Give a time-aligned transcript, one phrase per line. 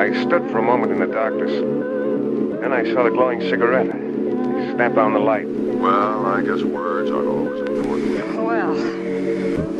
[0.00, 1.50] I stood for a moment in the darkness.
[2.62, 3.86] Then I saw the glowing cigarette.
[3.86, 5.46] I snapped on the light.
[5.46, 8.42] Well, I guess words aren't always important.
[8.42, 8.74] Well,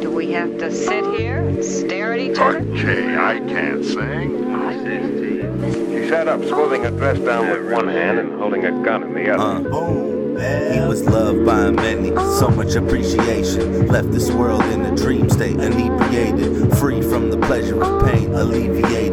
[0.03, 2.59] do we have to sit here and stare at each other?
[2.59, 4.45] Okay, I can't sing.
[5.89, 9.15] She sat up, smoothing her dress down with one hand and holding a gun in
[9.15, 9.73] the other.
[9.73, 12.09] Uh, he was loved by many,
[12.39, 13.87] so much appreciation.
[13.89, 19.10] Left this world in a dream state, inebriated, free from the pleasure of pain, alleviated.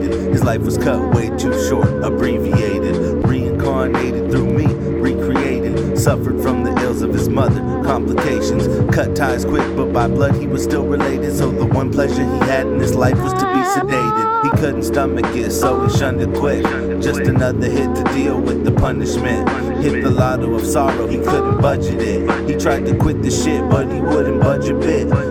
[0.47, 2.95] Life was cut way too short, abbreviated,
[3.27, 5.99] reincarnated through me, recreated.
[5.99, 8.65] Suffered from the ills of his mother, complications.
[8.95, 11.35] Cut ties quick, but by blood he was still related.
[11.35, 14.43] So the one pleasure he had in his life was to be sedated.
[14.45, 16.63] He couldn't stomach it, so he shunned it quick.
[17.01, 19.49] Just another hit to deal with the punishment.
[19.83, 22.49] Hit the lotto of sorrow, he couldn't budget it.
[22.49, 25.26] He tried to quit the shit, but he wouldn't budge a bit.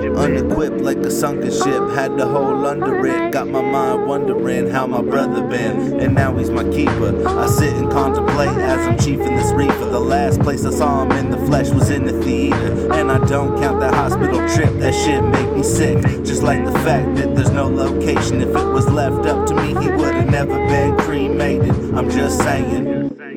[0.87, 3.33] Like a sunken ship, had the hole under it.
[3.33, 7.27] Got my mind wondering how my brother been, and now he's my keeper.
[7.27, 9.87] I sit and contemplate as I'm chiefing this reefer.
[9.87, 13.19] The last place I saw him in the flesh was in the theater, and I
[13.27, 14.79] don't count that hospital trip.
[14.79, 18.41] That shit make me sick, just like the fact that there's no location.
[18.41, 21.75] If it was left up to me, he would've never been cremated.
[21.97, 23.36] I'm just saying.